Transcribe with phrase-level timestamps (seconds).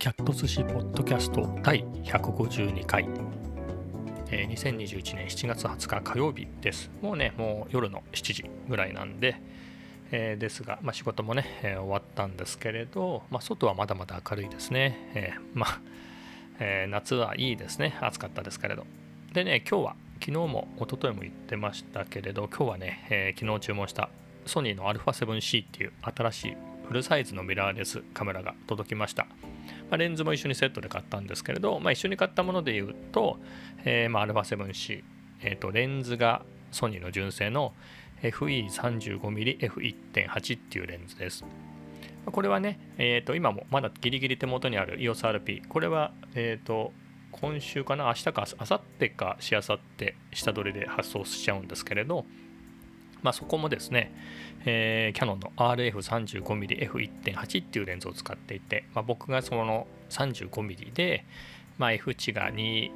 [0.00, 3.06] キャット寿司ポッドキャスト第152回、
[4.30, 6.90] えー、2021年7月20日火曜日です。
[7.02, 9.36] もうねもう夜の7時ぐらいなんで、
[10.10, 15.80] えー、ですが、まあ、仕事もね、えー、終わったんですけれど、まあ、外はまだまだ明るいですね、えーまあ、
[16.60, 17.98] え夏はいいですね。
[18.00, 18.86] 暑かったですけれど。
[19.34, 24.08] でね今日は昨日も一昨日も言ってましたけれど今日はね、え昨日注文した
[24.46, 26.56] ソニーの α7C っていう新しい
[26.88, 29.26] フルサイズのミラーレスカメラが届きました。
[29.90, 33.38] まあ、レンズも一緒にセットで買ったんですけれど、まあ、一緒に買ったもので言うと、
[33.84, 35.02] えー、まあ α7C、
[35.42, 37.74] えー、レンズがソニーの純正の
[38.22, 41.44] FE35mmF1.8 っていうレンズです。
[42.26, 46.92] これはね、えー、と今もまだギリギリ手元にある EOSRP、これは、えー、と
[47.32, 52.26] 今週かな、明日か明後日かしあさって下取りで発送しちゃうんですけれど、
[53.22, 54.12] まあ、そこもですね、
[54.64, 61.24] えー、キャノンの RF35mmF1.8 っていうレンズを使っていて、まあ、僕がその 35mm で、
[61.78, 62.90] まあ、F 値が2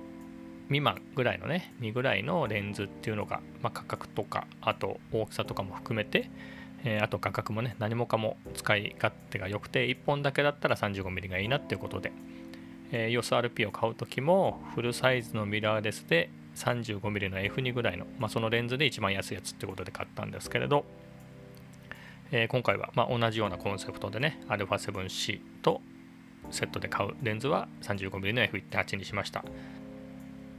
[0.69, 6.30] 未満ぐらいのね2ぐらいのレンズっていうのが、まあ、価格とかあと大きさとかも含めて、
[6.84, 12.12] えー、あと価格もね何もかも使い勝手が良くて1本だけだったら 35mm がいいなっていうことで、
[12.92, 20.84] えー、EOSRP を買う時もフルサイズのミラーレスで 35mm の F2 ぐらいの、まあ、そのレンズで一番安いやつってことで買ったんですけれど、
[22.30, 25.80] えー、今回はま同じようなコンセプトでね α7C と
[26.50, 29.44] セットで買うレンズは 35mm の F1.8 にしました。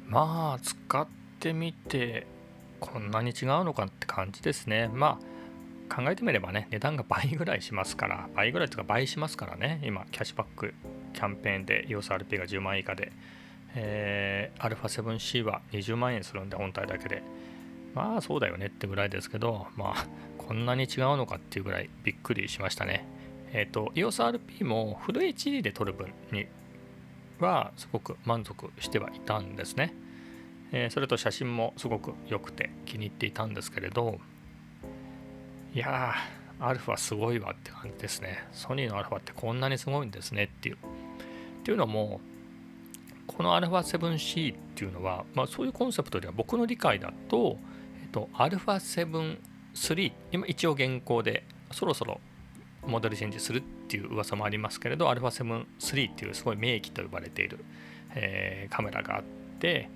[0.08, 1.08] まあ使っ
[1.40, 2.28] てみて
[2.80, 4.90] こんなに違うのかって感じですね。
[4.94, 5.20] ま
[5.90, 9.82] あ考えてみればね値段が倍ぐらいしますから倍ぐらいというか倍しますからね。
[9.84, 10.74] 今キャッシュバック
[11.14, 13.12] キャンペーンで EOSRP が10万以下で。
[13.76, 17.22] えー、α7C は20万円するんで本体だけで。
[17.96, 20.06] まあそうだよねってぐらいですけどまあ
[20.38, 23.08] こんなに違うのかっていうぐらいびっくりしましたね。
[23.54, 26.46] えっ、ー、と EOSRP もフル HD で撮る分に
[27.40, 29.94] はすごく満足してはいたんですね、
[30.72, 34.20] えー、それと写真もすごく良くて気に入っていたんですけれど
[35.74, 38.48] いやーアルファすごいわって感じですね。
[38.52, 40.76] ソニーのアルファってこんなにすごいんですねっていう。
[40.76, 40.78] っ
[41.64, 42.22] ていうのも
[43.27, 47.59] この α7C っていうのは、まあ、そういうコンセプトでは僕の理解だと、
[48.03, 52.21] えっと、α7-3 今一応現行でそろそろ
[52.87, 57.65] モデルチェンジするっていう噂もありますけれど α7-3 っていうすごい名機と呼ばれている、
[58.15, 59.23] えー、カメラがあっ
[59.59, 59.89] て、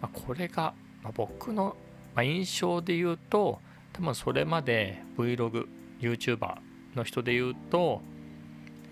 [0.00, 1.76] まあ、これが、まあ、僕の、
[2.14, 3.60] ま印象で言うと
[3.92, 6.58] 多分それまで Vlog、YouTuber
[6.94, 8.02] の人で言うと,、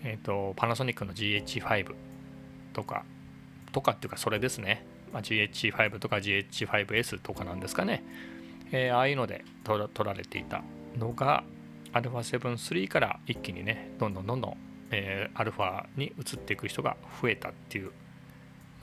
[0.03, 1.95] えーとパナソニックの GH5
[2.73, 3.05] とか
[3.73, 8.05] とかっていうかそれですね、まあ、GH5 とか GH5S とかなんですかね、
[8.73, 10.63] えー、ああいうので撮られていた
[10.99, 11.45] のが
[11.93, 14.57] α7-3 から一気にねどんどんどんどん、
[14.91, 17.93] えー、α に移っていく人が増えたっていう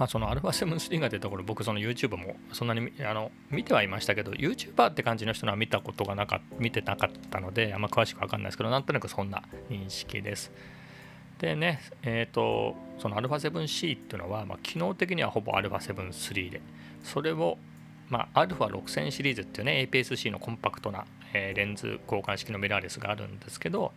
[0.02, 10.52] まあ、その α7-3 が出た頃僕その YouTube もそんなにあの見てはいましたけど YouTuber って感じの人のは見たことがなか見てなかったのであんま詳しく分かんないですけどなんとなくそんな認識です。
[11.40, 16.62] でね、えっ、ー、と、その α7C っていうのは、まあ、機能的にはほぼ α7-3 で、
[17.04, 17.58] それを、
[18.10, 23.92] まあ、α6000 シリーズっていうね、APS-C のコンパクトな、えー、レンズ交換式のミラーレスがあるんですけど、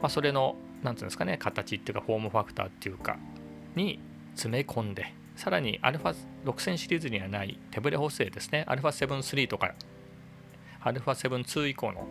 [0.00, 3.18] まあ、それの、なんていうんですかね、形っていうか、フォームファクターっていうか、
[3.76, 4.00] に
[4.34, 9.74] 詰め込んで、さらに α6000 シリーズにはない手ブレ補正ですね、α7-3 とか、
[10.82, 12.08] α7-2 以降の、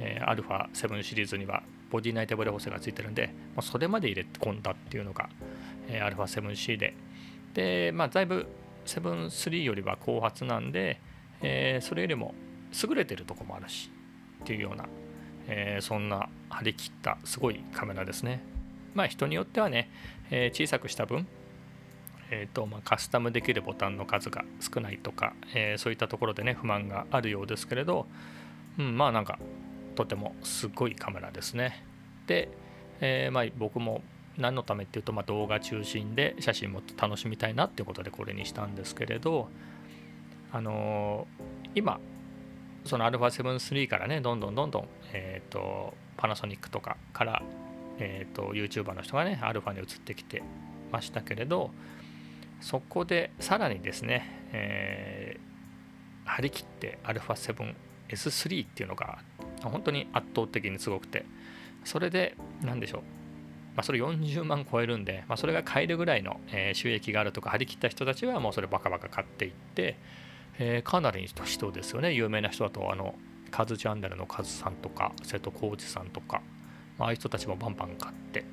[0.00, 5.29] えー、α7 シリーズには ボディ内手ブレ補正がついてるんで、まあ、それまで入れ込んだっていうのが、
[5.87, 6.93] えー、α7C で。
[7.53, 8.47] で、まあ、だいぶ
[8.85, 10.99] 7-3よりは後発なんで、
[11.41, 12.33] えー、それよりも
[12.87, 13.89] 優れてるとこもあるし
[14.43, 14.85] っていうような、
[15.47, 18.41] えー、そんな張り切ったすごいカメラですね。
[18.93, 19.89] まあ人によってはね、
[20.31, 21.27] えー、小さくした分
[22.29, 28.05] えーとまあ、カスタムできるボタンの数が少ないとか、えー、そういったところでね不満があるようですけれど、
[28.77, 29.39] うん、まあなんか
[29.96, 31.84] とてもすごいカメラですね。
[32.26, 32.48] で、
[33.00, 34.02] えー、まあ、僕も
[34.38, 39.48] 何のためっていうと、まあ、動画中心で写真も楽しみたいなっていうことでこれにしたんですけれど、
[40.52, 42.00] あのー、今
[42.84, 47.42] その α7-3 からねどんどんどんどん、えーと、パナソニックとかから、
[47.98, 50.42] えーと、YouTuber の人がね α に移ってきて
[50.90, 51.70] ましたけれど
[52.60, 59.18] そこでさらにですね、えー、張り切って α7S3 っていうのが
[59.61, 61.25] 本当に圧倒的にすごくて。
[61.87, 63.01] それで何でしょう、
[63.75, 66.39] まあ、それ40万超えるんで、まあ、それが買えるぐらいの、
[66.73, 69.97] 収益があるとか張り切った人たちはもうそれバカバカ買っていって、
[70.59, 72.13] えー、かなりの人ですよね。
[72.13, 73.15] 有名な人だとあの
[73.51, 76.41] カズチャンネルのカズさんとか瀬戸康史さんとか、
[76.97, 78.43] まああいう人たちもバンバン買って。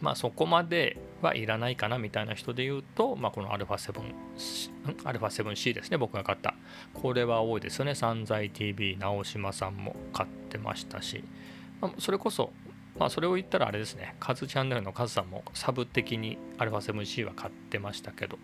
[0.00, 6.54] まあ、そこまではいらないかなみたいな人で言うと、まあ、この α7C ですね僕が買った。
[6.92, 7.94] これは多いですよね。
[7.94, 11.24] 散財 TV 直島さんも買ってましたし、
[11.80, 12.52] まあ、それこそ、
[12.98, 14.16] まあ、それを言ったらあれですね。
[14.20, 18.38] カズチャンネルのカズさんもサブ的に α7C は買ってましたけど。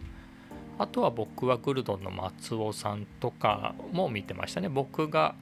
[0.79, 4.71] あとは僕はグルドンの松尾さんとかも見てましたね。
[4.71, 5.35] 僕が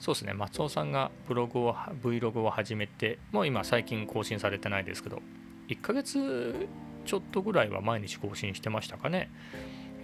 [0.00, 0.34] そうですね。
[0.34, 5.22] 松尾さんがブログを Vlog を始めてもう今最近更新されてないですけど
[5.68, 6.68] 1ヶ月
[7.04, 9.30] ちょっとぐらいは毎日更新してましたかね、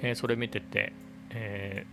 [0.02, 0.92] えー、それ見てて、
[1.30, 1.86] え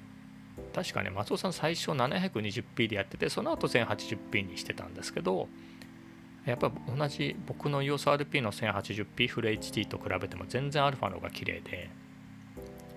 [0.71, 5.47] ー、確かね松尾さん最初 720p でやっててその後 1080p にしてたんですけど
[6.45, 11.89] やっぱ同じ僕の EOSRP の 1080p フル HD と比べても全然 α の方が綺麗で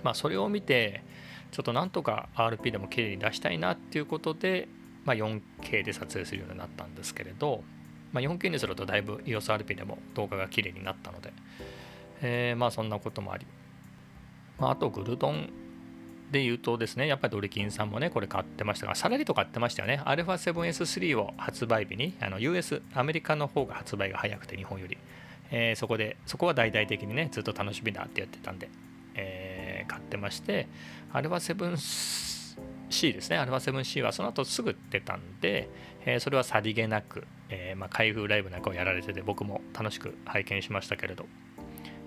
[0.05, 1.03] まあそれを見て
[1.51, 4.69] ちょっとなんとか RP でも綺麗に出したいなっていうことで、
[5.05, 7.65] まあ、4K で撮影するようになったんですけれど
[8.13, 11.33] まあ、4K にするとだいぶ EOSRP でも動画が綺麗になったので、
[12.23, 13.47] えー、まあそんなこともあり、
[14.59, 15.51] まあ、あとグルドン
[16.31, 20.01] で言うとですね、やっぱりドリキンさんもね、これ買ってましたが、サラリと買ってましたよね。
[20.05, 24.97] α7S3 を発売日に、あの US、アメリカの方が発売が早くて、日本より。
[25.51, 28.69] えー、そこで、そこは大々的にね、ずっと楽しみだってやってたんで、
[29.17, 30.69] えー、買ってまして、
[32.90, 35.70] α7C ですね、α7C はその後すぐ出たんで、
[36.06, 41.26] えー、それはさりげなく、えー、まあ、開封ライブなんかをやられてて僕も楽しく拝見しましたけれど、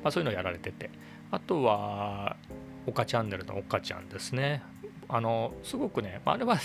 [0.03, 0.91] まあ、そういうのをやられてて
[1.31, 2.37] あとは
[2.87, 4.62] 岡チャンネルの岡ちゃんですね
[5.09, 6.59] あのすごくね、まあ、あれは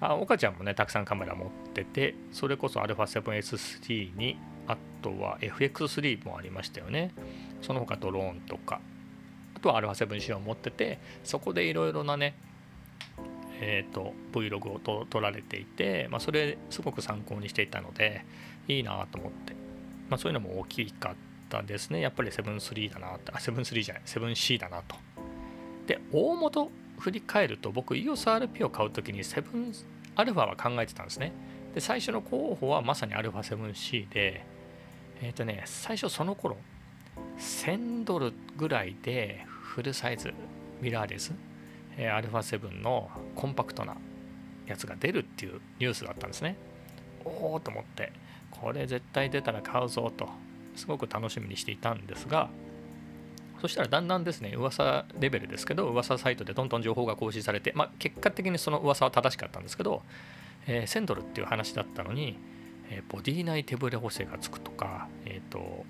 [0.00, 7.12] あ岡ちゃんもねたくさんカメラ持っててそれこそ α7S3 にあとは FX3 もありましたよね
[7.62, 8.80] その他ドローンとか
[9.54, 12.34] あとは α7C を持っててそこでいろいろなね
[13.63, 18.25] えーと、Vlog をと撮られていて、まあ、それすごく参考にしていたので
[18.67, 19.53] いいなと思って、
[20.09, 21.15] まあ、そういうのも大きかっ
[21.47, 22.01] たですね。
[22.01, 24.03] やっぱり7-3だなあ7-3じゃない。
[24.05, 24.95] 7C だなと。
[25.85, 29.85] で大元振り返ると僕 EOSRP を買う時に7
[30.15, 31.31] アルファは考えてたんですね。
[31.75, 34.43] で最初の候補はまさに α7C で
[35.21, 36.57] えっ、ー、とね最初その頃
[37.37, 40.33] 1000ドルぐらいでフルサイズ
[40.81, 41.31] ミラーレス
[42.09, 43.95] α7 のコンパクトな
[44.67, 46.55] やつが出るっていうニュースだったんですね。
[47.25, 48.11] おおと思って
[48.49, 50.29] これ絶対出たら買うぞと
[50.75, 52.49] すごく楽しみにしていたんですが
[53.61, 60.01] そしたらだんだんですね噂レベルですけど噂サイトでどんどん情報が更新されて、まあ、結果的にその噂は正しかったんですけど、
[60.65, 62.39] え、1000ドルっていう話だったのに、
[62.89, 65.85] えー、ボディ内手ブレ補正がつくとか、えーと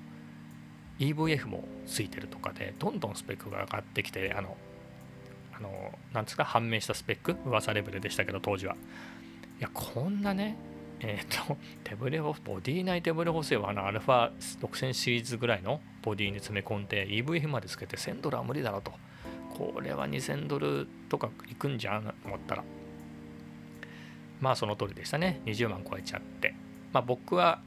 [0.99, 4.55] EVF もついてるとかでどんどんスペックが上がってきてあの
[5.61, 8.75] のなんですか判明したスペック噂レベルでしたけど当時は。
[9.59, 10.57] いやこんなね
[11.01, 18.91] えっ、 ー、と手ブレボディ内手ブレ補正はあのアルファ6000シリーズぐらいのボディに詰め込んで EVF までつけて1000ドルは無理だろうと。
[19.51, 22.63] これは2000ドルとかいくんじゃんと思ったら。
[24.39, 25.41] まあその通りでしたね。
[25.45, 26.55] 20万超えちゃって。
[26.93, 27.61] まあ僕は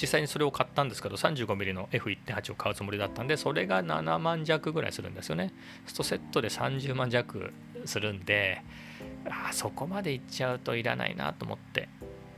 [0.00, 5.52] 実際にそれを買ったんですけど 35mm の F1.8 を買うつもりだったんでそれが7万弱ぐらいするんですよね。
[5.86, 7.52] ストセットで30万弱
[7.84, 8.62] するんで
[9.26, 11.88] あそこまでいっちゃうといらないなと思って。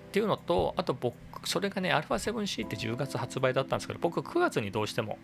[0.08, 1.14] っていうのとあと僕
[1.48, 5.18] それがね α7C って10月発売だったんですけど僕9月にどうしても、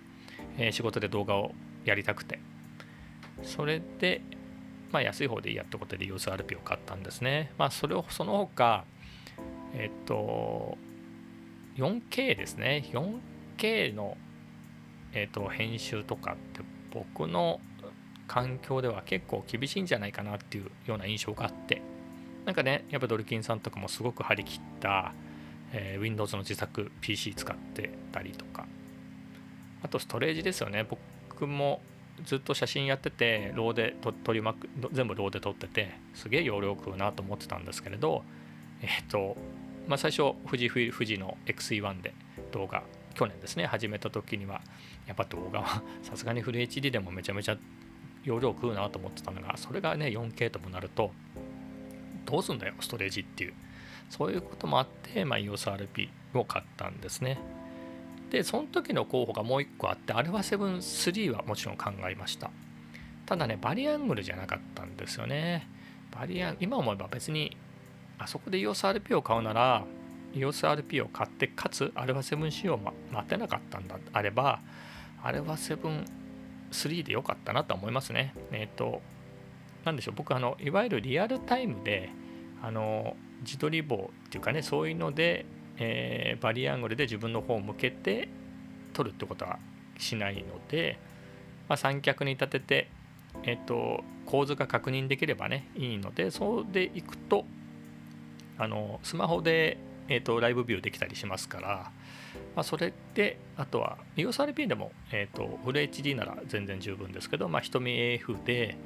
[0.59, 1.53] えー、仕事で動画を
[1.85, 2.39] やりたくて。
[3.43, 4.23] それで
[4.93, 7.53] まあ安い方でいいやってことで EOSRP を買ったんですね。
[7.59, 8.85] まあそれをその他
[9.75, 10.79] えっと
[11.77, 12.85] 4K ですね。
[12.93, 14.17] 4K の、
[15.13, 17.61] えーと、編集とかって僕の
[18.27, 21.83] 環境では結構厳しいんじゃないかなっていうような印象があって。
[22.45, 25.13] なんかねやっぱドリキンさんとかもすごく張り切った、
[25.73, 28.67] えー、Windows の自作 PC 使ってたりとか。
[29.83, 30.87] あとストレージですよね。
[30.89, 31.81] 僕も
[32.25, 38.23] ずっと写真やっててローで取りまく全部ローで撮っててすげえ容量食うなと思ってたんですけれど
[38.81, 39.37] えっ、ー、と
[39.87, 42.15] まあ、最初富士富士の XE1 で
[42.53, 42.83] 動画
[43.15, 44.61] 去年ですね始めた時には
[45.07, 47.57] やっぱ動画は さすがにフル HD でもめちゃめちゃ
[48.25, 51.13] 容量食うなと思ってたのがそれがね 4K ともなると
[52.25, 53.55] どうすんだよストレージっていう。
[54.11, 57.39] そういうこともあって、まあ、EOSRP を買ったんですね。
[58.31, 62.51] でその時の候補がもう一個あって α7-3 はもちろん考えました。
[63.25, 65.69] ただねバリアングルじゃなかったんですよね。
[66.11, 67.57] バリアン今思えば別に
[68.19, 69.85] あそこで EOSRP を買うなら
[70.35, 72.79] EOSRP を買ってかつ α7C を
[73.13, 74.61] 待てなかったんだあれば
[75.23, 78.35] α7-3 でよかったなと思いますね。
[78.53, 79.03] えっ、ー、と
[79.85, 82.11] 何でしょう僕あのいわゆるリアルタイムで
[82.63, 85.47] あの自撮り棒っていうかねそういうので、
[85.79, 88.29] えー、バリアングルで自分の方を向けて
[88.93, 89.59] 取るってことは
[89.99, 90.99] しないので、
[91.69, 92.91] まあ、三脚に立てて、
[93.45, 97.45] えっと、構図が確認できればねいいのでそうでいくと
[98.59, 101.69] あのスマホで、えっと、ライブビューできたりしますから、
[102.55, 108.77] まあ、それであとは EOSRP でも、えっと、フル HD なら全然十分ですけど、まあ、瞳 AF で、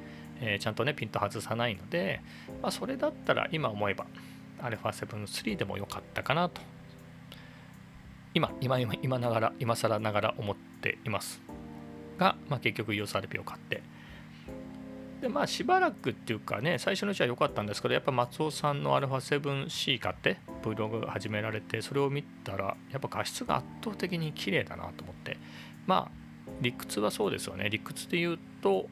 [0.41, 2.21] えー、ちゃんとねピント外さないので、
[2.61, 4.05] まあ、それだったら今思えば
[4.61, 6.61] α7-3 でも良かったかなと
[8.33, 11.41] 今今今今ながら今更ながら思っています。
[12.17, 13.81] が、まあ、結局 EOSRP を買って
[15.21, 25.37] でまあしばらくっていうかね最初のうちは良かったんですけどやっぱ松尾さんの α7C 買って Vlog 始められてそれを見たらやっぱ画質が圧倒的に綺麗だなと思って。
[25.85, 26.21] まあ
[26.59, 27.69] 理屈はそうですよね。
[27.69, 28.87] 理屈で言うと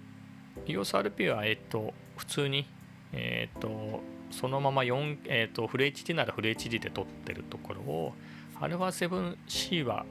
[0.65, 2.67] EOSRP はえっと普通に
[3.13, 8.13] えっとそのまま4、えっとフル HD ならフル HD で撮ってるところを
[8.59, 10.05] α7C は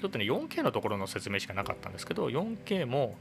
[0.00, 3.16] ちょっとね 4K のところの説明しかなかったんですけど 4K も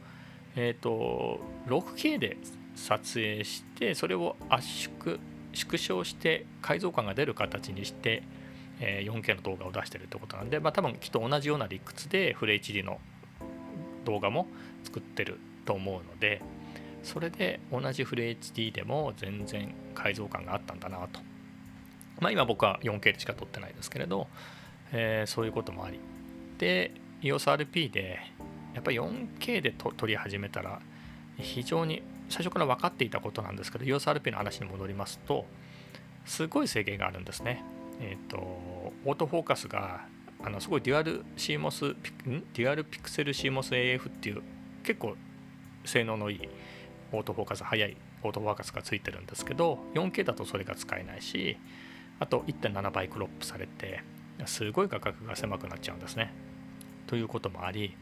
[0.55, 2.37] えっ、ー、と 6K で
[2.75, 5.19] 撮影してそれを圧縮
[5.53, 8.23] 縮小して解像感が出る形にして、
[8.79, 12.99] え、4K の動画を出してるってことなんで、まあ、多分きっと同じような理屈でフル HD の
[14.03, 14.47] 動画も
[14.83, 16.41] 作ってると思うので
[17.03, 21.21] それで同じフル HD でも全然解像感があったんだなと。
[22.19, 24.27] まあ今僕は 4K でしか撮ってないですけれど、
[24.91, 25.99] えー、そういうこともあり。
[26.57, 28.19] で EOSRP で
[28.75, 30.81] やっぱり 4K で撮り始めたら
[31.37, 35.45] 非常に最初から分かっていたことなんですけど EOSRP の話に戻りますと
[36.25, 37.63] すごい制限があるんですね。
[38.01, 40.05] えっ、ー、とオートフォーカスが
[40.43, 41.95] あのすごいデュアル CMOS
[42.53, 44.41] デュアルピクセル CMOSAF っていう
[44.83, 45.15] 結構
[45.85, 46.49] 性能のいい
[47.11, 51.57] オートフォーカス速いオートフォーカスがついてるんですけど 4K だとそれが使えないし
[52.19, 54.01] あと1.7倍クロップされて
[54.45, 56.33] すごい価格が狭くなっちゃうんですね。
[57.07, 57.95] ということもあり、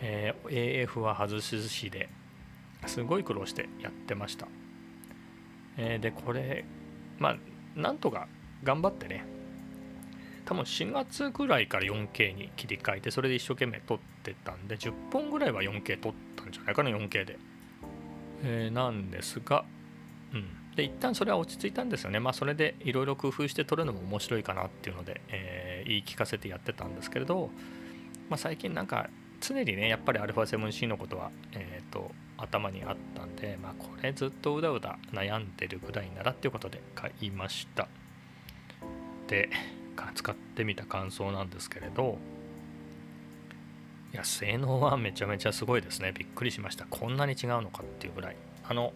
[0.00, 2.08] えー、AF は外し寿司で
[2.86, 4.48] すごい苦労してやってました。
[5.76, 6.64] えー、でこれ
[7.18, 7.36] まあ
[7.76, 8.28] なんとか
[8.62, 9.24] 頑張ってね
[10.44, 17.38] 多分4月ぐらいから 4K に切り替えてそれで一生懸命撮ってたんで10本ぐらいは 4K 撮ったんじゃないかな 4K で、
[18.42, 19.64] えー、なんですが
[20.32, 20.60] うん。
[20.76, 22.20] で一旦それは落ち着いたんですよね。
[22.20, 27.50] まあそれでいろいろ工夫して撮るのも面白いかなっていうので、えー、言い聞かせてやってたんですけれど、
[28.28, 29.10] まあ、最近なんか
[29.40, 37.88] 常にねやっぱり α7C のことは、えーと、頭にあったんで、まあ、これずっとうだうだ悩んでるぐらいならっていうことで買いました。
[39.28, 39.48] で
[40.14, 42.18] 使ってみた感想なんですけれど
[44.12, 46.12] いや性能はめちゃめちゃすごいですね。
[46.12, 46.84] びっくりしました。
[46.90, 48.36] こんなに違うのかっていうぐらい。
[48.68, 48.92] あの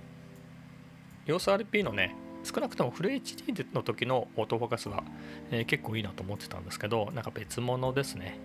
[1.27, 5.05] EOSRP のね少なくともフル HD の時のオートフォーカスは、
[5.51, 8.39] えー、結構いいなと思ってたんですけどなんか別物ですね。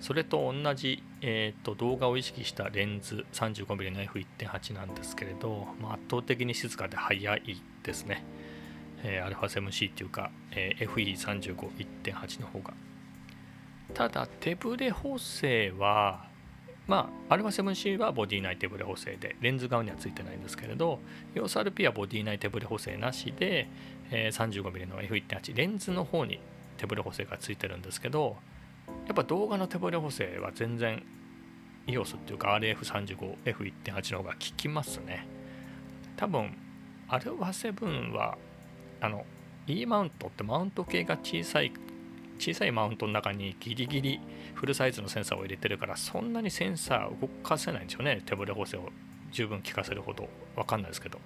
[0.00, 8.24] それと同じ、えーと、動画を意識したレンズ 35mm の F1.8 なんですけれど、まあ、圧倒的に静かで速いですね、
[9.02, 12.74] えー、α7C っていうか、えー、FE35.1.8 の方が。
[13.94, 16.28] ただ手ブレ補正は
[16.88, 21.00] まあ、α7C はボディ内手ブレ補正で、レンズ側にはついてないんですけれど、
[21.34, 23.68] EOSRP はボディ内手ブレ補正なしで、
[24.10, 26.40] えー、35mm の F1.8、レンズの方に
[26.78, 28.38] 手ブレ補正がついてるんですけど、
[29.06, 31.02] やっぱ動画の手ブレ補正は全然
[31.86, 35.26] EOS っていうか RF35F1.8 の方が効きますね。
[36.16, 36.56] 多分、
[37.08, 38.36] α7 は、
[39.00, 39.24] あの、
[39.66, 41.72] E マウントってマウント系が小さい
[42.38, 44.20] 小さいマウントの中にギリギリ
[44.54, 48.22] フルサイズのセンサーを入れてるからそんなにセンサー動かせないんですよね。
[48.24, 48.88] 手ブレ補正を
[49.30, 51.18] 十分効かせるほど分かんないですけど。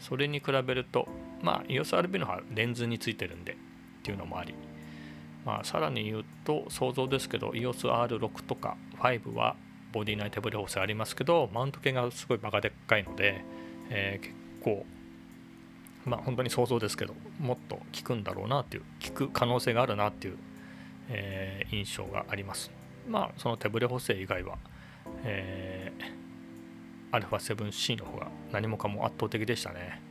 [0.00, 1.08] それに比べると
[1.42, 3.56] まあ EOSRB の方はレンズについてるんでっ
[4.02, 4.54] ていうのもあり。
[5.44, 9.56] まあさらに言うと想像ですけど EOSR6 とか5は
[9.92, 13.44] ボディ内手ブレ補正ありますけどマウント系がすごいバカでっかいので、
[13.90, 14.84] えー、結構
[16.04, 20.38] まあ本当に想像ですけどもっと効くんだろうなっていう効く可能性があるなっていう、
[21.08, 22.70] えー、印象があります。
[23.08, 24.58] まあその手ブレ補正以外は、
[25.24, 30.02] えー、α7C の方が何もかも圧倒的でしたね。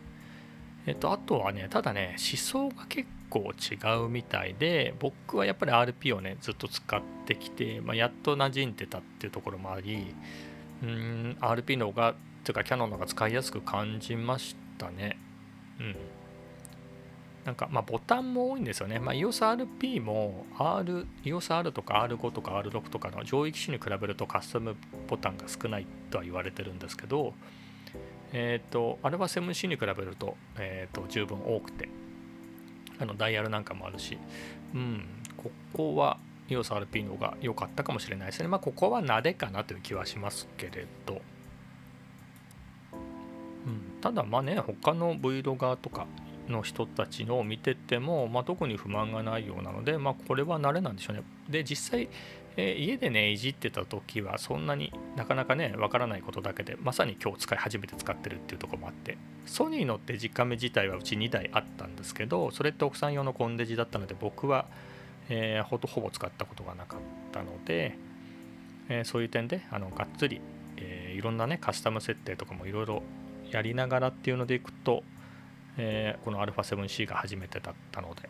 [0.88, 10.16] えっとあとはねただね思想が結構違うみたいで僕はやっぱり RP をねずっと使ってきて、まあ、やっと馴染んでたっていうところもあり
[10.84, 15.18] うん RP の方がというかキャノンの方が使いやすく感じましたね
[15.80, 15.96] うん。
[17.48, 19.00] なんか、まあ、ボタンも多いんですよね。
[19.00, 24.76] まあ、EOSRP も R、EOSR とか R5 とか R6 とかの上位機種に比べるとカスタム
[25.08, 27.34] ボタンが少ないとは言われてるんですけど、
[28.34, 31.88] えっ、ー、と、あれは 7C に比べると,、えーと、十分多くて、
[33.00, 34.18] あのダイヤルなんかもあるし、
[34.74, 36.18] うん、ここは
[36.50, 38.48] EOSRP の方が良かったかもしれないですね。
[38.48, 41.22] まあここはなでかなという気はしますけれど。
[43.66, 46.08] うん、ただまあね他の v l o g とか
[46.48, 51.24] の人たちのを見てても、まあ、特に不満がないようなので、まあ、これは慣れなんでしょうね。
[51.50, 52.08] で実際、
[52.60, 64.66] えー、家でねいじってた時はそんなになかなかねわからないことだけでまさに今日使い初めて使ってるっていうとこもあってソニーのって実家目自体はうち2台あったんですけどそれって奥さん用のコンデジだったので僕は、
[65.30, 67.00] えー、ほほぼ使ったことがなかっ
[67.32, 67.96] たので、
[68.90, 70.42] えー、そういう点であのがっつり、
[70.78, 73.04] え、いろんなねカスタム設定とかもいろいろ
[73.52, 75.04] やりながらっていうのでいくと、
[75.78, 78.30] え、この α7C が初めてだったので、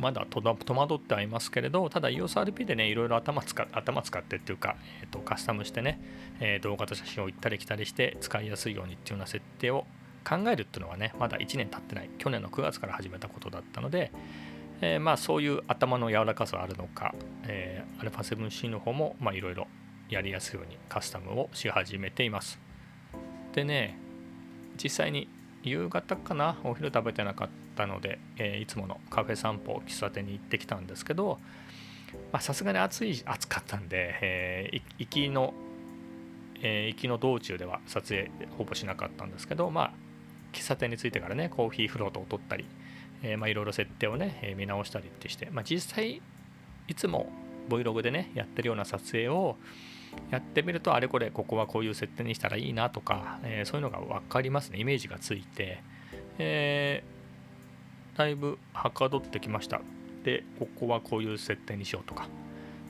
[0.00, 6.00] まだ戸惑ってはいますけれどただ EOSRP でねいろいろ頭使頭使ってっていうか、えーと、カスタムしてね、
[6.40, 9.84] えー、動画と写真を行ったり来たりして使いやすいようにっていうような設定を
[10.26, 14.10] 考えるっていうのはねまだ1年経ってない去年の9月から始めたことだったので、
[14.80, 17.14] えー、まあそういう頭の柔らかさはあるのか、
[17.46, 19.66] えー、α7C の方もいろいろ
[20.08, 22.58] やりやすいようにカスタムをし始めています。
[23.52, 23.98] でね
[24.82, 25.28] 実際に
[25.62, 27.48] 夕方かなお昼食べてなかっ
[27.80, 31.38] たので、えー、いつものカフェ散歩喫茶店に行ってきたんですけど
[32.40, 35.54] さすがに暑い暑かったんで、えー、行きの、
[36.60, 39.92] えー、行きの道中では撮影ほぼしなかったんですけどまあ
[40.52, 42.66] 喫茶店に着いてからねコーヒーフロートを取ったり、
[43.22, 46.20] えまあいろいろ設定をね、え見直したりってして、まあ、実際
[46.88, 47.30] いつも
[47.68, 49.56] Vlog でねやってるような撮影を
[50.32, 54.80] やってみるとあれこれここはこういう設定にしたらいいなとか、えー、そういうのが分かりますね。
[54.80, 55.84] イメージがついて、
[56.38, 57.04] え、
[58.20, 59.80] だいぶはかどってきました
[60.24, 62.28] でここはこういう設定にしようとか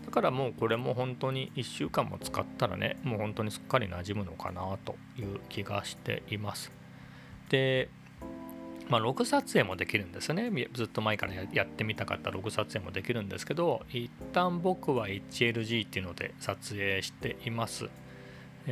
[0.05, 6.73] だからもうこれも本当に1週間も使ったらねもう本当にすっかり馴染むのかなという気がしています
[7.49, 7.89] で
[8.89, 10.51] まあ、ログ撮影もできるんですね。
[10.75, 17.89] ずっと前からやってみたかったログ撮影もできるんですけど、一旦僕は HLG っていうので撮影しています。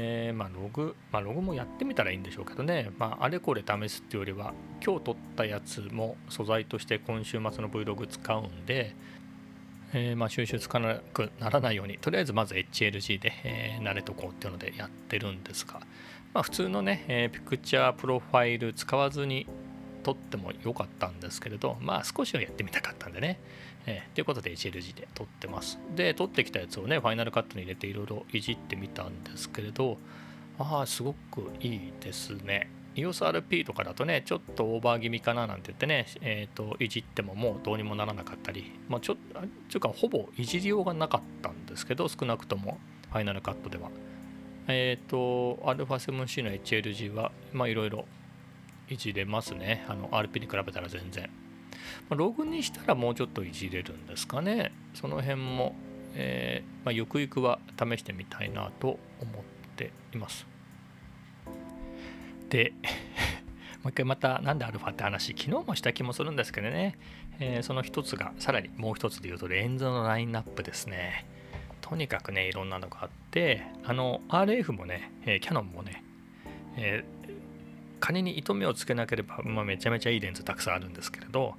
[0.01, 8.95] えー、まあ、ログ、まあ、ログもやってみたらいいんでしょうけどね、まあ、あれこれ試すっていうよりは、今日撮ったやつも素材として今週末の Vlog 使うんで、
[9.93, 15.81] えー、まあ収集つかなくならないように、とりあえずまず HLG で、えー、慣れとこうっていうのでやってるんですが、
[16.33, 19.47] まあ、普通のね、え、ピクチャープロファイル使わずに
[20.05, 23.41] 撮ってもよかったんですけれど、まあ少しはやってみたかったんでね。
[23.89, 25.79] えー、ということで HLG で撮ってます。
[25.97, 29.97] で、撮ってきたやつをね、ファイナルカットに入れていろいろいじってみたんですけれど、
[30.59, 32.71] ああ、すごくいいですね。
[32.97, 42.79] EOSRP とかだとね、ちょっとオーバー気味かななんて言ってね、えーと、いじってももうどうにもならなかったり、まあ、ちょっと、ちゅうかほぼいじりようがなかったんですけど、少なくとも
[43.11, 43.91] ファイナルカットでは。
[44.67, 48.05] えっ、ー、と、α7C の HLG は、まあいろいろ
[48.91, 49.85] いじれますね。
[49.89, 51.31] あの RP に比べたら全然。
[52.09, 54.73] ま、ログにしたらもうちょっといじれるんですかね。
[54.95, 55.75] その辺も、
[56.15, 59.45] えー、まあ、ゆくゆくは試してみたいなと思っ
[59.77, 60.47] ています。
[62.49, 62.73] で、
[63.83, 66.99] もう一回またなんでアルファって話、昨日もした気もするんですけどね、
[67.39, 71.27] えー、その一つが、さらにもう一つで言うとレンズのラインナップですね。
[71.81, 76.03] とにかくね、いろんなのがあって、あの、RF もね、えー、キャノンもね、
[76.77, 77.19] えー
[78.01, 81.55] 仮に糸目をつけなければ、まあ、めちゃめちゃいいレンズたくさんあるんですけれど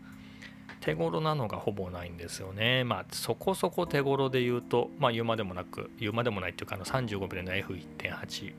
[0.82, 2.84] 手頃なのがほぼないんですよね。
[2.84, 8.54] まあそこそこ手頃で言うと、まあ言うまでもなく、言うまでもないっていうかあの 35mm の F1.8、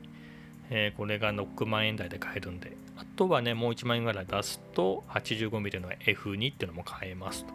[0.69, 7.53] えー、これが6万円台で買えるんで、あとはね、もう1万円ぐらい出すと 85mm の F2 っていうのも買えますと。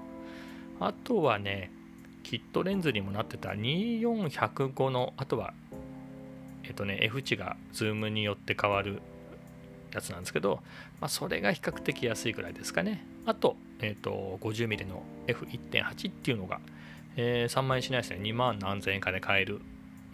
[0.81, 1.71] あとはね、
[2.25, 5.55] キットレンズにもなってた24105の、あとは、
[6.65, 9.01] えっとね、F 値がズームによって変わる
[9.97, 10.61] やつなんですけど、
[11.01, 13.05] まあ、それが比較的安いぐらいですかね。
[13.25, 16.61] あと、えっ、ー、と、50mm の F1.8 っていうのが、
[17.17, 18.21] えー、3万円しないですね。
[18.23, 19.61] 2万何千円かで買える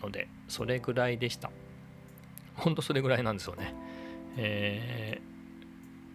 [0.01, 1.51] ので、それぐらいでした。
[2.55, 3.75] ほんとそれぐらいなんですよね。
[4.37, 5.21] え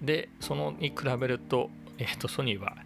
[0.01, 2.77] ー、で、そのに比べると、えっ、ー、と、ソニーは、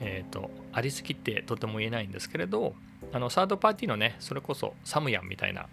[0.00, 2.74] えっ、と、ありすぎってとても言えないんですけれど、
[3.12, 5.68] あの、サードパーティーのね、それこそサムヤンみたいな、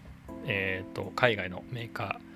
[0.46, 2.33] えっ、と、海外のメーカー、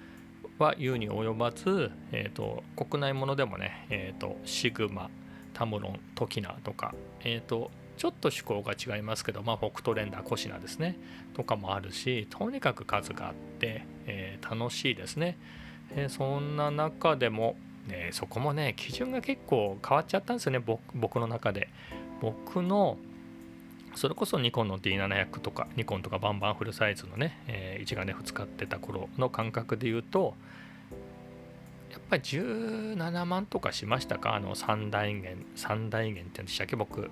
[0.57, 5.09] は言うに及ばず、えーと、国内ものでもね、えーと、シグマ
[5.53, 6.93] タムロントキナとか、
[7.23, 10.97] えーと、ちょっと趣向が違いますけど、まあ、北斗レンダーコシナですね
[11.33, 15.37] とかもあるしとにかく数があって、えー、楽しいですね、
[15.95, 17.55] えー、そんな中でも、
[17.87, 21.69] ね、そこもね基準が結構変わっちゃったんですよね僕の中で。
[22.19, 22.97] 僕の
[23.97, 30.35] それこそニコンの D700 とかニコンとかバンバンフルサイズのね、えー、一眼レフ使ってた頃の感覚で言うと
[31.91, 34.35] やっぱり17万とかしましたか？
[34.35, 36.75] あの三大元三大元って言うんでしたっけ？
[36.75, 37.09] 僕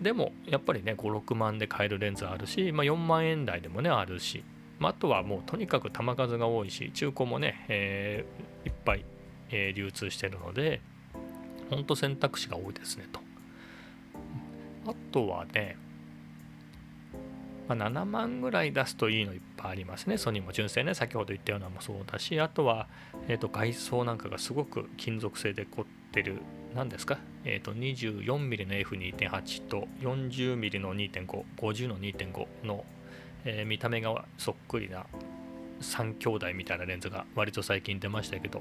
[0.00, 4.44] でもやっぱりね56万で買えるレンズあるし、まあ、4万円台でもねあるし、
[4.78, 9.04] まあ、あとはもうとにかく球数が多いし中古もね、えー、いっぱい、
[9.50, 10.80] えー、流通してるので
[11.70, 13.20] ほんと選択肢が多いですねと
[14.86, 15.76] あとはね、
[17.68, 20.18] まあ、7万ぐらい出すといいのいっぱいありますね。
[20.18, 20.94] ソニーも純正ね。
[20.94, 22.88] 先ほど言ったようなのもそうだしあとは、
[23.28, 26.40] えー、と外装なんかがすごく金属製で凝ってる
[26.76, 32.84] 何ですか、えーと、24mm の F2.8 と 40mm の2.5、50の2.5の、
[33.44, 35.06] えー、見た目がそっくりな
[35.80, 38.60] 3兄弟みたいなレンズが割と最近出ましたけど、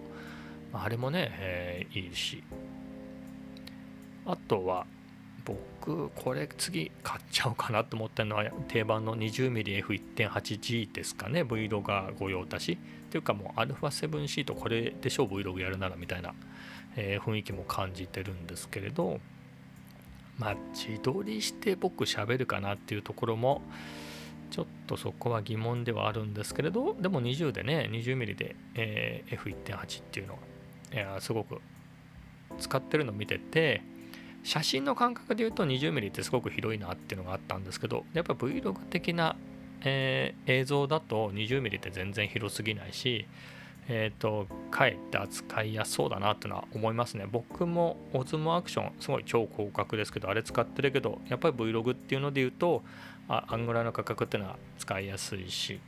[0.73, 2.41] あれもね、えー、いいし、
[4.25, 4.87] あとは
[5.45, 12.73] 僕、これ次買っちゃおうかなと思ってるのは定番の 20mmF1.8G ですかね、Vlog 御用達。
[12.73, 12.77] っ
[13.09, 16.33] ていうかもう α7C とこれでしょ Vlog やるならみたいな
[16.95, 19.19] えー、雰囲気も感じてるんですけれど
[20.37, 23.61] まあ自撮りして僕喋るかなっていうところも
[24.51, 30.39] ちょっとそこは疑問ではあるんですけれどでも20でね 20mm で、えー、F1.8 っていうの
[30.93, 31.59] いやすごく
[32.59, 33.81] 使ってるの見てて
[34.45, 39.35] 写真の感覚で言うと 20mm ってすごく広いなっていうのがあったんですけどやっぱ Vlog 的な、
[39.81, 43.25] えー、映像だと 20mm って全然広すぎないし
[43.87, 47.27] えっ、ー、と、かえって扱いやすそうだなってのは思いますね。
[47.31, 52.83] 僕もオズモアクション、すごい超広角ですけど、あれ使ってるけど、やっぱり Vlog っていうので言うと、
[53.27, 55.79] ああんぐらいの価格っていうのは使いやすいし、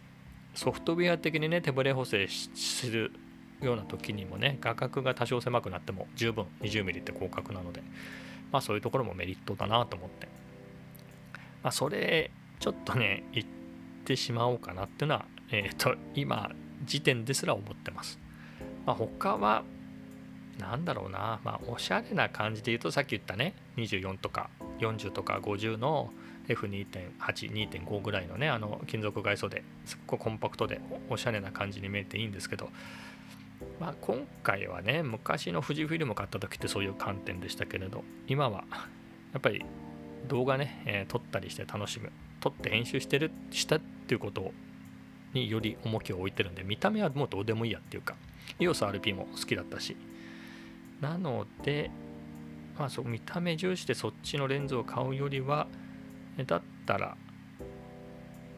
[0.54, 3.12] ソフトウェア的にね、手ブレ補正する
[3.62, 7.82] ような時にもね、画角が多少狭くなっても十分 20mm って広角なので、
[8.52, 10.28] まあそういうところもメリットだなと思って。
[11.64, 13.48] まあそれ、ちょっとね、言っ
[14.06, 16.52] てしまおうかなっていうのは、えっ、ー、と、今、
[16.86, 18.20] 時点ですら思ってます。
[18.86, 19.64] まあ、他は
[20.60, 26.12] 何だろうな、まあ、おしゃれな感じで言うとさっき言ったね24とか40とか50の
[26.48, 30.80] F2.82.5 ぐらいのねあの金属外装ですっごくコンパクトで
[31.10, 32.70] おしゃれな感じに見えていいんですけど、
[33.80, 38.64] まあ、今回はね昔の富士フィルム買った時ってそういう観点でしたけれど今は
[39.34, 39.64] やっぱり
[40.28, 44.52] 動画ね、えー、撮ったりして楽しむ撮って編集してるしたっていうこと
[45.34, 48.16] により重きを置いてるんで見た目はもうどうでもいいやっていうか
[48.60, 49.96] EOSRP も好きだったし。
[51.02, 51.92] なので
[52.78, 55.68] まあそう見た目重視でそっちのレンズを買うよりは
[56.46, 57.18] だったら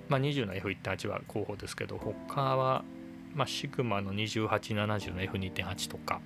[0.08, 2.84] まあ20の F1.8 は候補ですけど他は
[3.34, 6.22] まあシグマの2870の F2.8 とか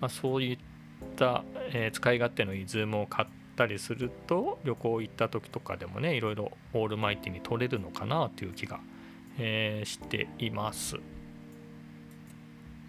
[0.00, 0.58] まあそういっ
[1.16, 8.80] た、えー、使い勝手のいいズームを買ったりすると旅行行った時とかでもねいろいろオールマイティに撮れるのかなという気が
[9.40, 10.96] えー、しています。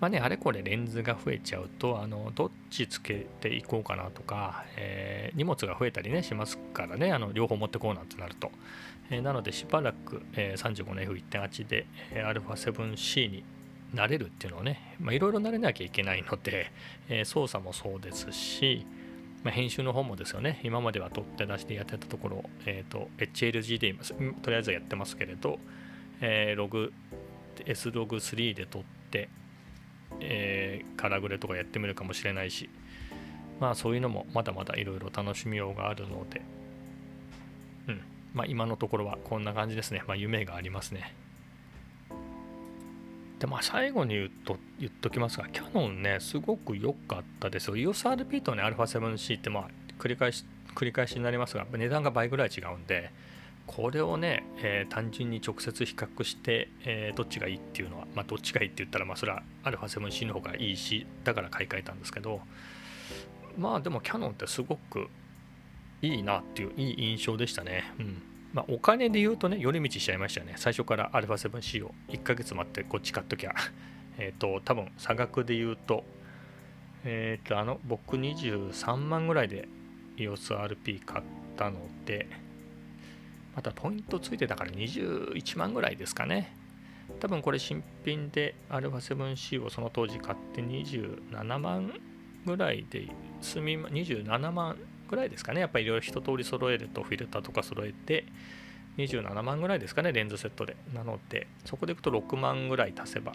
[0.02, 8.52] まあね、あれこれレンズが増えちゃうと、あのどっちつけていこうかなとか、えー、荷物が増えたりね、しますからね、あの両方持ってこうなんてなると。
[9.12, 13.44] えー、なので、しばらく、えー、35の F1.8 で、えー、α7C に
[13.94, 16.72] なれるっていうのをね、いろいろ慣れなきゃいけないので、
[17.08, 18.88] えー、操作もそうですし、
[19.44, 24.04] まあ、編集の方もですよね、今までは取って出してやってたところ、えーと、HLG で今、
[24.42, 25.60] とりあえずやってますけれど、
[26.22, 26.92] えー、ログ、
[27.68, 29.30] S ログ3で撮って、
[30.19, 32.69] えー、カラグレとかやってみるかもしれないし、
[33.60, 36.41] まあそういうのもまだまだいろいろ楽しみようがあるので、
[37.88, 38.02] うん、
[38.34, 40.04] まあ今のところはこんな感じですね。
[40.08, 41.15] まあ夢がありますね。
[43.39, 47.76] でまあ最後に言うと言っときますが、キャノンね、すごく良かったですよ。
[47.76, 50.45] EOSRP とね、α7C ってまあ繰り返し
[50.76, 53.12] 繰り返しになりますが、値段が倍ぐらい違うんで、
[53.76, 62.42] これをね、えー、単純に直接比較して、えー、どっちがいいっていうのは、まあ、どっちがいいって言ったら、まあ、それは α7C の方がいいし、だから買い替えたんですけど、
[63.58, 65.08] まあでもキャノンってすごく
[66.02, 67.84] いいなっていういい印象でしたね。
[68.00, 68.22] うん
[68.54, 70.56] まあ、お金で言うとね、寄り道しちゃいましたよね。
[70.58, 73.54] 最初から α7C を1ヶ月待ってこっち買っときゃ。
[74.18, 76.04] えっ、と、多分差額で言うと、
[77.06, 79.70] えっ、ー、と、あの、僕23万ぐらいで
[80.18, 81.24] EOSRP 買っ
[81.56, 82.28] たので、
[83.56, 86.56] またポイントついてたから21万ぐらいですかね。
[87.20, 91.94] 多分これ新品で α7C をその当時買って27万
[92.46, 93.08] ぐらいで
[93.42, 94.78] 済み27万
[95.10, 95.62] ぐらいですかね。
[95.62, 98.26] やっぱりいろいろ一通り揃えるとフィルターとか揃えて
[98.98, 100.76] 27万ぐらいですかねレンズセットで。
[100.94, 103.34] なのでそこでいくと6万ぐらい足せば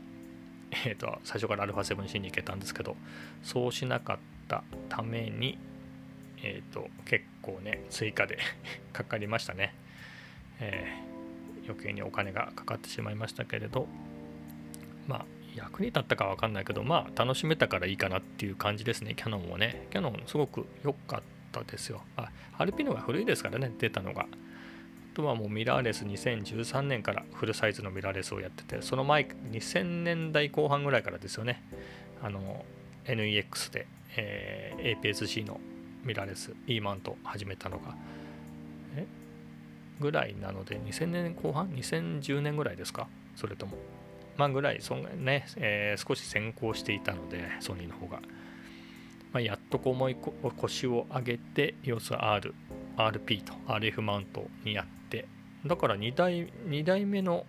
[0.85, 2.97] えっ、ー、と最初から α7C に行けたんですけど
[3.43, 5.59] そうしなかったために
[6.43, 8.39] えっ、ー、と結構ね追加で
[8.93, 9.75] かかりましたね。
[10.61, 13.87] えー、余計にお金がかかってしまいましたけれど
[15.07, 19.15] まあ役に立ったかわかんないけどまあ楽しめたからいいかなっていう感じですね。
[19.15, 19.87] キャノンもね。
[19.91, 22.03] キャノンすごく良かったですよ。
[22.17, 23.73] あアルピノが古いですからね。
[23.79, 24.23] 出たのが。
[24.23, 24.27] あ
[25.17, 31.63] とはもうミラーレス2013年からフルサイズのミラーレスをやっててその前2000年代後半ぐらいからですよね。
[32.23, 32.67] あの
[33.07, 35.59] NEX で、えー、APS-C の
[36.05, 37.97] ミラーレス E マウント始めたのが。
[40.01, 43.09] ぐらいなので、2000年後半 ?2010 年ぐらいですか？
[43.35, 43.77] それとも。
[44.37, 48.21] まあぐらい、そんね、えー、少し先行していたので、ソニーの方が。
[49.33, 50.17] まあ、やっとこう思い
[50.57, 52.55] 腰を上げて、要する R、
[52.97, 55.27] RP と RF マウントにやって、
[55.67, 57.45] だから2代 ,2 代目の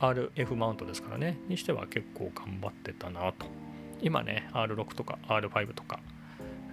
[0.00, 3.46] RF マウントですからね、にしては結構頑張ってたなと。
[4.00, 6.00] 今ね、R6 とか R5 とか、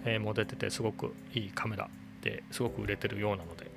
[0.06, 1.90] えー、も出てて、すごくいいカメラ
[2.22, 3.70] ですごく売れてるようなので、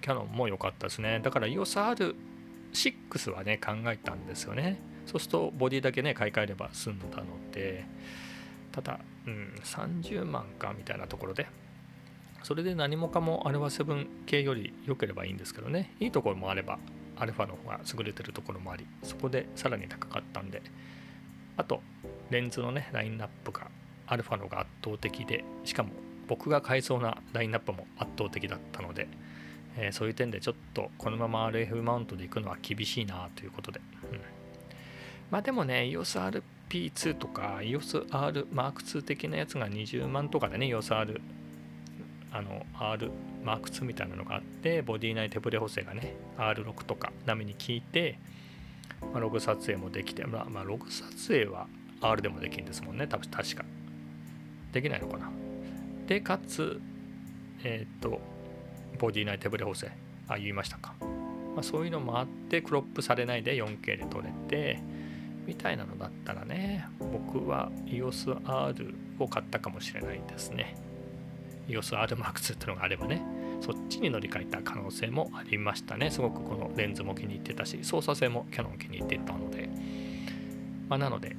[0.00, 1.20] キャノンも良かったですね。
[1.22, 4.80] だから EOSR6 はね考えたんですよね。
[5.06, 7.84] そうするとボディだけね買い替えれば済んだので。
[8.72, 11.46] ただ、うん、30万かみたいなところで。
[12.42, 15.94] それで何もかもアルファ7系より良ければいいんですけどね。
[16.00, 16.78] いいところもあれば
[17.16, 18.86] アルファの方が優れてるところもあり。
[19.02, 20.62] そこでさらに高かったんで。
[21.56, 21.82] あと
[22.30, 23.68] レンズのねラインナップが
[24.06, 25.44] アルファのが圧倒的で。
[25.64, 25.90] しかも
[26.28, 29.08] 僕が買いそうなラインナップも圧倒的だったので。
[29.76, 33.80] え、そういう点でちょっとこのまま RF マウントで行くのは厳しいなということで、
[34.10, 34.20] うん、
[35.30, 41.20] まあでもね EOSRP2 とか EOSR Mark2 的なやつが20万とかでね EOSR
[42.32, 43.10] あの R
[43.44, 48.18] マーク2みたいなのがあってボディ内手ブレ補正がね R6 とか並みに効いて、
[49.12, 51.66] まあ、ログ撮影もできて、まあ、まあログ撮影は
[52.00, 53.06] R でもできるんですもんね。
[53.06, 53.64] 多分確か。
[54.72, 55.30] できないのかな。
[56.06, 56.80] でかつ
[57.64, 58.20] えっ、ー、と
[59.00, 59.90] ボディ内手ブレ補正。
[60.28, 64.80] あ言いましたか、まあ、そういうのもあってクロップされないで 4K で撮れて
[65.44, 70.76] みたいなのだったらね僕は EOSR を買ったかもしれないですね。
[71.68, 73.22] EOSRM2 ってのがあればね
[73.60, 76.10] そっちに乗り換えた可能性もありましたね。
[76.10, 79.68] すごくこのレンズも気に入ってたし操作性もキャノン気に入ってたので、
[80.88, 81.34] まあ、なので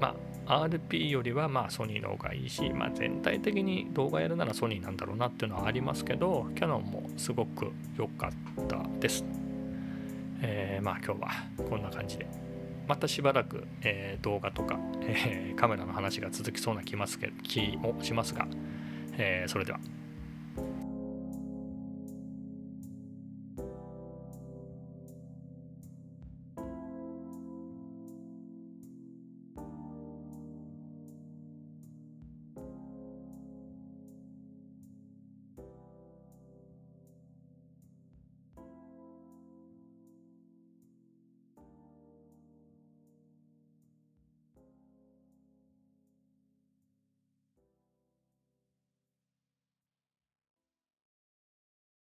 [0.00, 0.14] まあ
[0.48, 9.24] RP よりはまあソニーの方がいいし、まあ、全体的に動画やるならソニーなんだろうなっていうのはありますけどキャノンもすごく良かったです。
[10.40, 11.28] えー、まあ今日は
[11.68, 12.26] こんな感じで
[12.86, 18.46] またしばらく、えー、動画とか、えー、カメラの話が続きそうな気ますけ気もしますが、
[19.18, 19.80] えそれでは。